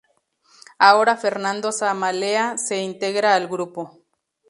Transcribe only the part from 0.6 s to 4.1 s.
Ahora Fernando Samalea se integraba al grupo.